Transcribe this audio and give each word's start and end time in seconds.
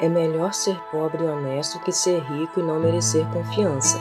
É 0.00 0.08
melhor 0.08 0.52
ser 0.52 0.76
pobre 0.90 1.24
e 1.24 1.26
honesto 1.26 1.78
que 1.80 1.92
ser 1.92 2.20
rico 2.20 2.60
e 2.60 2.62
não 2.62 2.80
merecer 2.80 3.26
confiança. 3.26 3.98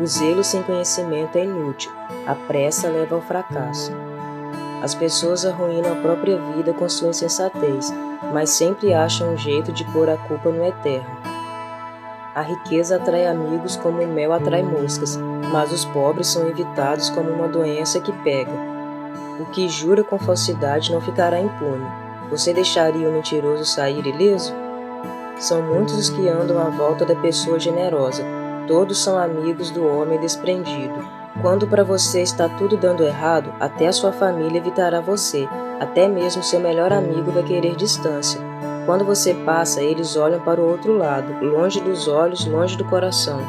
O 0.00 0.06
zelo 0.06 0.42
sem 0.42 0.62
conhecimento 0.62 1.36
é 1.36 1.44
inútil, 1.44 1.92
a 2.26 2.34
pressa 2.34 2.88
leva 2.88 3.14
ao 3.14 3.20
fracasso. 3.20 3.92
As 4.82 4.94
pessoas 4.94 5.44
arruinam 5.44 5.92
a 5.92 5.96
própria 5.96 6.38
vida 6.52 6.72
com 6.72 6.88
sua 6.88 7.08
insensatez, 7.08 7.92
mas 8.32 8.50
sempre 8.50 8.94
acham 8.94 9.32
um 9.32 9.36
jeito 9.36 9.72
de 9.72 9.84
pôr 9.86 10.08
a 10.08 10.16
culpa 10.16 10.50
no 10.50 10.64
eterno. 10.64 11.18
A 12.34 12.42
riqueza 12.42 12.96
atrai 12.96 13.26
amigos 13.26 13.76
como 13.76 14.00
o 14.00 14.06
mel 14.06 14.32
atrai 14.32 14.62
moscas, 14.62 15.18
mas 15.52 15.72
os 15.72 15.84
pobres 15.86 16.28
são 16.28 16.46
evitados 16.46 17.10
como 17.10 17.30
uma 17.30 17.48
doença 17.48 18.00
que 18.00 18.12
pega. 18.22 18.52
O 19.40 19.46
que 19.46 19.68
jura 19.68 20.04
com 20.04 20.18
falsidade 20.18 20.92
não 20.92 21.00
ficará 21.00 21.40
impune. 21.40 21.86
Você 22.30 22.52
deixaria 22.52 23.08
o 23.08 23.12
mentiroso 23.12 23.64
sair 23.64 24.06
ileso? 24.06 24.54
São 25.38 25.62
muitos 25.62 25.96
os 25.96 26.10
que 26.10 26.28
andam 26.28 26.58
à 26.58 26.68
volta 26.68 27.04
da 27.04 27.14
pessoa 27.14 27.60
generosa. 27.60 28.24
Todos 28.66 28.98
são 28.98 29.16
amigos 29.16 29.70
do 29.70 29.86
homem 29.86 30.18
desprendido. 30.18 30.98
Quando 31.40 31.66
para 31.68 31.84
você 31.84 32.22
está 32.22 32.48
tudo 32.48 32.76
dando 32.76 33.04
errado, 33.04 33.52
até 33.60 33.86
a 33.86 33.92
sua 33.92 34.10
família 34.10 34.58
evitará 34.58 35.00
você. 35.00 35.48
Até 35.78 36.08
mesmo 36.08 36.42
seu 36.42 36.58
melhor 36.58 36.92
amigo 36.92 37.30
vai 37.30 37.44
querer 37.44 37.76
distância. 37.76 38.40
Quando 38.84 39.04
você 39.04 39.32
passa, 39.32 39.80
eles 39.80 40.16
olham 40.16 40.40
para 40.40 40.60
o 40.60 40.68
outro 40.68 40.96
lado, 40.96 41.44
longe 41.44 41.80
dos 41.80 42.08
olhos, 42.08 42.44
longe 42.46 42.76
do 42.76 42.84
coração. 42.84 43.40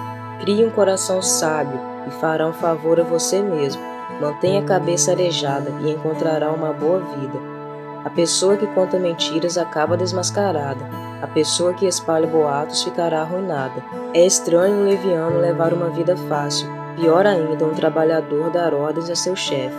Crie 0.41 0.63
um 0.63 0.69
coração 0.69 1.21
sábio 1.21 1.79
e 2.07 2.11
fará 2.11 2.45
um 2.47 2.53
favor 2.53 2.99
a 2.99 3.03
você 3.03 3.41
mesmo. 3.41 3.81
Mantenha 4.21 4.59
a 4.59 4.65
cabeça 4.65 5.11
arejada 5.11 5.71
e 5.81 5.91
encontrará 5.91 6.51
uma 6.51 6.71
boa 6.71 6.99
vida. 6.99 7.58
A 8.05 8.09
pessoa 8.09 8.55
que 8.55 8.65
conta 8.67 8.97
mentiras 8.97 9.57
acaba 9.57 9.97
desmascarada. 9.97 10.85
A 11.21 11.27
pessoa 11.27 11.73
que 11.73 11.85
espalha 11.85 12.25
boatos 12.25 12.83
ficará 12.83 13.21
arruinada. 13.21 13.83
É 14.13 14.25
estranho 14.25 14.77
um 14.77 14.85
leviano 14.85 15.39
levar 15.39 15.73
uma 15.73 15.89
vida 15.89 16.15
fácil. 16.15 16.69
Pior 16.95 17.25
ainda, 17.25 17.65
um 17.65 17.73
trabalhador 17.73 18.49
dar 18.51 18.73
ordens 18.73 19.09
a 19.09 19.15
seu 19.15 19.35
chefe. 19.35 19.75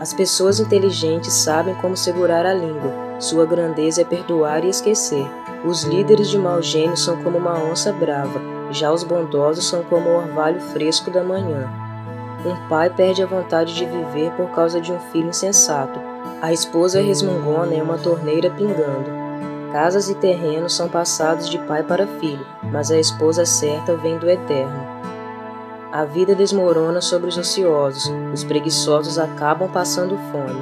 As 0.00 0.14
pessoas 0.14 0.58
inteligentes 0.58 1.34
sabem 1.34 1.74
como 1.74 1.94
segurar 1.94 2.46
a 2.46 2.54
língua. 2.54 2.92
Sua 3.18 3.44
grandeza 3.44 4.00
é 4.00 4.04
perdoar 4.04 4.64
e 4.64 4.70
esquecer. 4.70 5.30
Os 5.62 5.82
líderes 5.84 6.30
de 6.30 6.38
mau 6.38 6.62
gênio 6.62 6.96
são 6.96 7.22
como 7.22 7.36
uma 7.36 7.62
onça 7.62 7.92
brava. 7.92 8.40
Já 8.70 8.90
os 8.90 9.04
bondosos 9.04 9.68
são 9.68 9.82
como 9.82 10.08
o 10.08 10.16
orvalho 10.16 10.60
fresco 10.60 11.10
da 11.10 11.22
manhã. 11.22 11.70
Um 12.46 12.68
pai 12.70 12.88
perde 12.88 13.22
a 13.22 13.26
vontade 13.26 13.74
de 13.74 13.84
viver 13.84 14.30
por 14.32 14.48
causa 14.52 14.80
de 14.80 14.90
um 14.90 14.98
filho 15.12 15.28
insensato. 15.28 16.09
A 16.42 16.52
esposa 16.52 17.00
resmungona 17.00 17.74
é 17.74 17.82
uma 17.82 17.98
torneira 17.98 18.50
pingando. 18.50 19.10
Casas 19.72 20.08
e 20.08 20.14
terrenos 20.14 20.74
são 20.74 20.88
passados 20.88 21.48
de 21.48 21.58
pai 21.58 21.82
para 21.82 22.06
filho, 22.06 22.44
mas 22.72 22.90
a 22.90 22.98
esposa 22.98 23.44
certa 23.44 23.96
vem 23.96 24.18
do 24.18 24.28
eterno. 24.28 25.00
A 25.92 26.04
vida 26.04 26.34
desmorona 26.34 27.00
sobre 27.00 27.28
os 27.28 27.36
ociosos, 27.36 28.10
os 28.32 28.44
preguiçosos 28.44 29.18
acabam 29.18 29.70
passando 29.70 30.16
fome. 30.32 30.60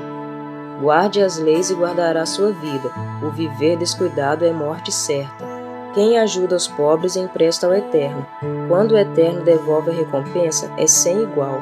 Guarde 0.80 1.22
as 1.22 1.38
leis 1.38 1.70
e 1.70 1.74
guardará 1.74 2.24
sua 2.24 2.50
vida, 2.52 2.90
o 3.22 3.30
viver 3.30 3.76
descuidado 3.76 4.44
é 4.44 4.52
morte 4.52 4.92
certa. 4.92 5.44
Quem 5.94 6.18
ajuda 6.18 6.56
os 6.56 6.68
pobres 6.68 7.16
empresta 7.16 7.66
ao 7.66 7.74
Eterno. 7.74 8.24
Quando 8.68 8.92
o 8.92 8.98
Eterno 8.98 9.42
devolve 9.42 9.90
a 9.90 9.94
recompensa, 9.94 10.70
é 10.76 10.86
sem 10.86 11.22
igual. 11.22 11.60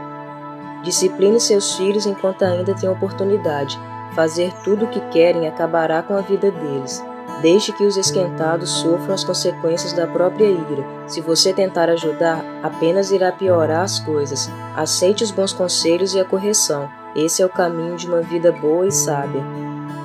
Discipline 0.83 1.41
seus 1.41 1.75
filhos 1.75 2.07
enquanto 2.07 2.43
ainda 2.45 2.75
tem 2.75 2.89
oportunidade. 2.89 3.79
Fazer 4.15 4.53
tudo 4.65 4.85
o 4.85 4.89
que 4.89 5.01
querem 5.11 5.49
acabará 5.49 6.03
com 6.03 6.15
a 6.15 6.21
vida 6.21 6.51
deles. 6.51 7.05
Deixe 7.43 7.73
que 7.73 7.85
os 7.85 7.97
esquentados 7.97 8.71
sofram 8.71 9.15
as 9.15 9.25
consequências 9.25 9.93
da 9.93 10.07
própria 10.07 10.47
ira. 10.47 10.85
Se 11.07 11.21
você 11.21 11.53
tentar 11.53 11.91
ajudar, 11.91 12.43
apenas 12.63 13.11
irá 13.11 13.31
piorar 13.31 13.83
as 13.83 13.99
coisas. 13.99 14.51
Aceite 14.75 15.23
os 15.23 15.31
bons 15.31 15.53
conselhos 15.53 16.15
e 16.15 16.21
a 16.21 16.25
correção. 16.25 16.89
Esse 17.15 17.43
é 17.43 17.47
o 17.47 17.51
caminho 17.51 17.97
de 17.97 18.07
uma 18.07 18.23
vida 18.23 18.53
boa 18.53 18.87
e 18.87 18.93
sábia. 18.93 19.43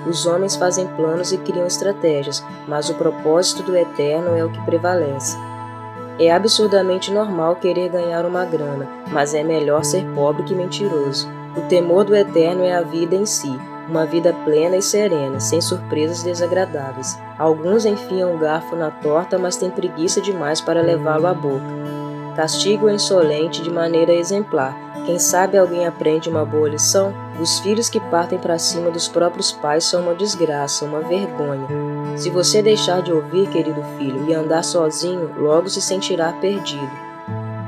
Os 0.05 0.25
homens 0.25 0.55
fazem 0.55 0.87
planos 0.87 1.31
e 1.31 1.37
criam 1.37 1.67
estratégias, 1.67 2.43
mas 2.67 2.89
o 2.89 2.95
propósito 2.95 3.63
do 3.63 3.77
Eterno 3.77 4.35
é 4.35 4.43
o 4.43 4.51
que 4.51 4.65
prevalece. 4.65 5.37
É 6.21 6.31
absurdamente 6.31 7.11
normal 7.11 7.55
querer 7.55 7.89
ganhar 7.89 8.27
uma 8.27 8.45
grana, 8.45 8.87
mas 9.11 9.33
é 9.33 9.43
melhor 9.43 9.83
ser 9.83 10.05
pobre 10.13 10.43
que 10.43 10.53
mentiroso. 10.53 11.27
O 11.57 11.61
temor 11.61 12.03
do 12.03 12.15
Eterno 12.15 12.63
é 12.63 12.75
a 12.75 12.81
vida 12.83 13.15
em 13.15 13.25
si, 13.25 13.59
uma 13.89 14.05
vida 14.05 14.31
plena 14.45 14.77
e 14.77 14.83
serena, 14.83 15.39
sem 15.39 15.59
surpresas 15.59 16.21
desagradáveis. 16.21 17.17
Alguns 17.39 17.87
enfiam 17.87 18.35
o 18.35 18.37
garfo 18.37 18.75
na 18.75 18.91
torta, 18.91 19.39
mas 19.39 19.55
têm 19.55 19.71
preguiça 19.71 20.21
demais 20.21 20.61
para 20.61 20.83
levá-lo 20.83 21.25
à 21.25 21.33
boca. 21.33 21.81
Castigo 22.35 22.85
o 22.85 22.91
insolente 22.91 23.63
de 23.63 23.71
maneira 23.71 24.13
exemplar, 24.13 24.77
quem 25.07 25.17
sabe 25.17 25.57
alguém 25.57 25.87
aprende 25.87 26.29
uma 26.29 26.45
boa 26.45 26.69
lição? 26.69 27.11
Os 27.39 27.57
filhos 27.61 27.89
que 27.89 27.99
partem 27.99 28.37
para 28.37 28.59
cima 28.59 28.91
dos 28.91 29.07
próprios 29.07 29.51
pais 29.51 29.85
são 29.85 30.03
uma 30.03 30.13
desgraça, 30.13 30.85
uma 30.85 30.99
vergonha. 30.99 31.67
Se 32.15 32.29
você 32.29 32.61
deixar 32.61 33.01
de 33.01 33.11
ouvir, 33.11 33.49
querido 33.49 33.81
filho, 33.97 34.29
e 34.29 34.33
andar 34.33 34.63
sozinho, 34.63 35.31
logo 35.37 35.69
se 35.69 35.81
sentirá 35.81 36.31
perdido. 36.33 36.91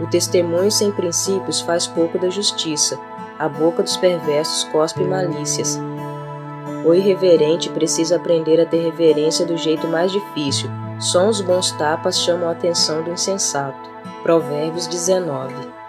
O 0.02 0.08
testemunho 0.08 0.72
sem 0.72 0.92
princípios 0.92 1.62
faz 1.62 1.88
pouco 1.88 2.20
da 2.20 2.30
justiça. 2.30 3.00
A 3.40 3.48
boca 3.48 3.82
dos 3.82 3.98
perversos 3.98 4.64
cospe 4.66 5.04
malícias. 5.04 5.80
O 6.86 6.94
irreverente 6.94 7.70
precisa 7.70 8.18
aprender 8.18 8.60
a 8.60 8.66
ter 8.66 8.84
reverência 8.84 9.46
do 9.46 9.58
jeito 9.58 9.88
mais 9.88 10.12
difícil. 10.12 10.70
Só 11.00 11.28
os 11.28 11.42
bons 11.42 11.72
tapas 11.72 12.20
chamam 12.20 12.50
a 12.50 12.52
atenção 12.52 13.04
do 13.04 13.12
insensato. 13.12 13.90
Provérbios 14.24 14.88
19 14.88 15.83